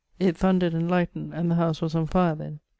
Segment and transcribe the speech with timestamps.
[0.17, 2.59] It thundered and lightened and the house was on fire then.